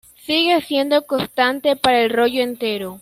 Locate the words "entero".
2.41-2.99